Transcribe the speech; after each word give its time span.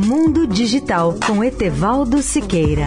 Mundo 0.00 0.46
Digital 0.46 1.16
com 1.26 1.42
Etevaldo 1.42 2.22
Siqueira. 2.22 2.86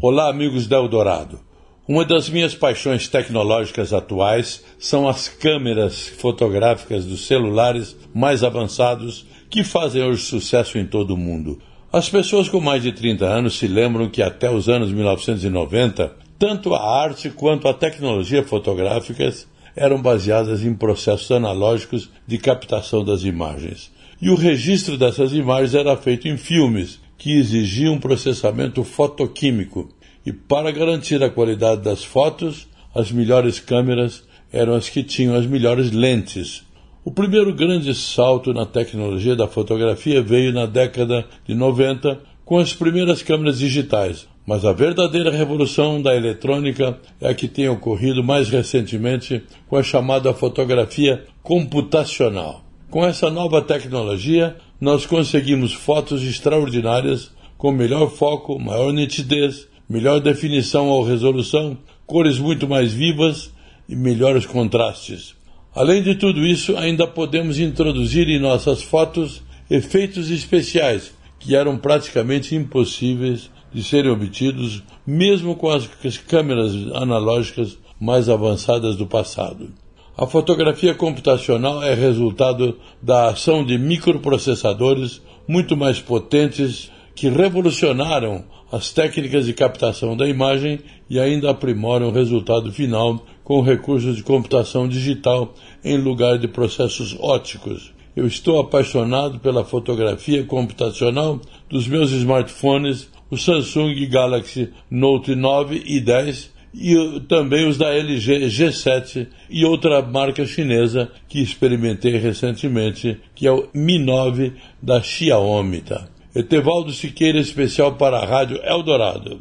Olá, 0.00 0.30
amigos 0.30 0.66
da 0.66 0.76
Eldorado. 0.76 1.38
Uma 1.86 2.06
das 2.06 2.30
minhas 2.30 2.54
paixões 2.54 3.06
tecnológicas 3.06 3.92
atuais 3.92 4.64
são 4.78 5.06
as 5.06 5.28
câmeras 5.28 6.08
fotográficas 6.08 7.04
dos 7.04 7.26
celulares 7.26 7.94
mais 8.14 8.42
avançados 8.42 9.26
que 9.50 9.62
fazem 9.62 10.02
hoje 10.02 10.22
sucesso 10.22 10.78
em 10.78 10.86
todo 10.86 11.12
o 11.12 11.18
mundo. 11.18 11.60
As 11.92 12.08
pessoas 12.08 12.48
com 12.48 12.60
mais 12.60 12.82
de 12.82 12.92
30 12.92 13.26
anos 13.26 13.58
se 13.58 13.66
lembram 13.66 14.08
que 14.08 14.22
até 14.22 14.50
os 14.50 14.70
anos 14.70 14.90
1990 14.90 16.23
tanto 16.38 16.74
a 16.74 17.02
arte 17.02 17.30
quanto 17.30 17.68
a 17.68 17.74
tecnologia 17.74 18.42
fotográficas 18.42 19.46
eram 19.76 20.00
baseadas 20.00 20.64
em 20.64 20.74
processos 20.74 21.30
analógicos 21.30 22.10
de 22.26 22.38
captação 22.38 23.04
das 23.04 23.24
imagens. 23.24 23.90
E 24.20 24.30
o 24.30 24.36
registro 24.36 24.96
dessas 24.96 25.32
imagens 25.32 25.74
era 25.74 25.96
feito 25.96 26.28
em 26.28 26.36
filmes, 26.36 27.00
que 27.18 27.36
exigiam 27.38 27.94
um 27.94 28.00
processamento 28.00 28.84
fotoquímico. 28.84 29.88
E 30.24 30.32
para 30.32 30.70
garantir 30.70 31.22
a 31.22 31.30
qualidade 31.30 31.82
das 31.82 32.04
fotos, 32.04 32.68
as 32.94 33.10
melhores 33.10 33.58
câmeras 33.58 34.22
eram 34.52 34.74
as 34.74 34.88
que 34.88 35.02
tinham 35.02 35.34
as 35.34 35.46
melhores 35.46 35.90
lentes. 35.90 36.64
O 37.04 37.10
primeiro 37.10 37.52
grande 37.52 37.94
salto 37.94 38.54
na 38.54 38.64
tecnologia 38.64 39.36
da 39.36 39.46
fotografia 39.46 40.22
veio 40.22 40.52
na 40.52 40.64
década 40.64 41.26
de 41.46 41.54
90 41.54 42.20
com 42.44 42.58
as 42.58 42.72
primeiras 42.72 43.22
câmeras 43.22 43.58
digitais, 43.58 44.28
mas 44.46 44.64
a 44.64 44.72
verdadeira 44.72 45.30
revolução 45.30 46.00
da 46.00 46.14
eletrônica 46.14 46.98
é 47.20 47.28
a 47.28 47.34
que 47.34 47.48
tem 47.48 47.68
ocorrido 47.68 48.22
mais 48.22 48.48
recentemente 48.48 49.42
com 49.68 49.76
a 49.76 49.82
chamada 49.82 50.34
fotografia 50.34 51.24
computacional. 51.42 52.62
Com 52.90 53.04
essa 53.04 53.30
nova 53.30 53.62
tecnologia, 53.62 54.56
nós 54.80 55.06
conseguimos 55.06 55.72
fotos 55.72 56.22
extraordinárias 56.22 57.32
com 57.56 57.72
melhor 57.72 58.10
foco, 58.10 58.58
maior 58.58 58.92
nitidez, 58.92 59.66
melhor 59.88 60.20
definição 60.20 60.88
ou 60.88 61.02
resolução, 61.02 61.78
cores 62.06 62.38
muito 62.38 62.68
mais 62.68 62.92
vivas 62.92 63.50
e 63.88 63.96
melhores 63.96 64.44
contrastes. 64.44 65.34
Além 65.74 66.02
de 66.02 66.14
tudo 66.14 66.46
isso, 66.46 66.76
ainda 66.76 67.06
podemos 67.06 67.58
introduzir 67.58 68.28
em 68.28 68.38
nossas 68.38 68.82
fotos 68.82 69.42
efeitos 69.70 70.30
especiais 70.30 71.12
que 71.40 71.56
eram 71.56 71.76
praticamente 71.76 72.54
impossíveis 72.54 73.50
de 73.74 73.82
serem 73.82 74.12
obtidos 74.12 74.82
mesmo 75.04 75.56
com 75.56 75.68
as 75.68 75.86
câmeras 76.26 76.72
analógicas 76.94 77.76
mais 78.00 78.28
avançadas 78.28 78.96
do 78.96 79.06
passado. 79.06 79.68
A 80.16 80.26
fotografia 80.26 80.94
computacional 80.94 81.82
é 81.82 81.92
resultado 81.92 82.78
da 83.02 83.30
ação 83.30 83.64
de 83.64 83.76
microprocessadores 83.76 85.20
muito 85.48 85.76
mais 85.76 86.00
potentes 86.00 86.90
que 87.16 87.28
revolucionaram 87.28 88.44
as 88.70 88.92
técnicas 88.92 89.46
de 89.46 89.52
captação 89.52 90.16
da 90.16 90.28
imagem 90.28 90.80
e 91.10 91.18
ainda 91.18 91.50
aprimoram 91.50 92.08
o 92.08 92.12
resultado 92.12 92.72
final 92.72 93.24
com 93.42 93.60
recursos 93.60 94.16
de 94.16 94.22
computação 94.22 94.88
digital 94.88 95.54
em 95.84 95.96
lugar 95.96 96.38
de 96.38 96.48
processos 96.48 97.16
óticos. 97.20 97.92
Eu 98.16 98.26
estou 98.26 98.60
apaixonado 98.60 99.40
pela 99.40 99.64
fotografia 99.64 100.44
computacional 100.44 101.40
dos 101.68 101.88
meus 101.88 102.12
smartphones 102.12 103.10
o 103.34 103.38
Samsung 103.38 103.94
Galaxy 104.08 104.70
Note 104.88 105.34
9 105.34 105.82
e 105.84 106.00
10 106.00 106.54
e 106.72 107.20
também 107.28 107.68
os 107.68 107.76
da 107.76 107.92
LG 107.92 108.46
G7 108.46 109.26
e 109.50 109.64
outra 109.64 110.02
marca 110.02 110.46
chinesa 110.46 111.10
que 111.28 111.40
experimentei 111.40 112.16
recentemente, 112.16 113.20
que 113.34 113.46
é 113.46 113.52
o 113.52 113.68
Mi 113.74 113.98
9 113.98 114.52
da 114.82 115.00
Xiaomi. 115.02 115.80
Tá? 115.82 116.06
Etevaldo 116.34 116.92
Siqueira, 116.92 117.38
especial 117.38 117.94
para 117.94 118.18
a 118.18 118.26
Rádio 118.26 118.60
Eldorado. 118.64 119.40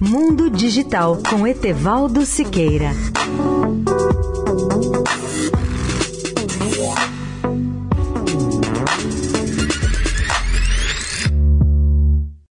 Mundo 0.00 0.50
Digital 0.50 1.18
com 1.28 1.46
Etevaldo 1.46 2.24
Siqueira. 2.24 2.90